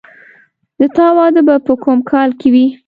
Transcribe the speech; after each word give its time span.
د 0.79 0.81
تا 0.95 1.07
واده 1.17 1.41
به 1.47 1.55
په 1.65 1.73
کوم 1.83 1.99
کال 2.11 2.29
کې 2.39 2.47
وي 2.53 2.65